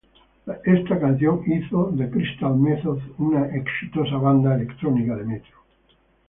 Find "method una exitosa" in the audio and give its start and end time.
2.57-4.17